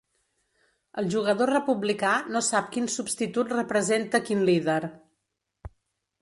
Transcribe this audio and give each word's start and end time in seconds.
El 1.01 1.09
jugador 1.15 1.51
republicà 1.53 2.13
no 2.37 2.41
sap 2.47 2.71
quin 2.77 2.89
substitut 2.95 3.53
representa 3.59 4.23
quin 4.31 4.43
líder. 4.49 4.79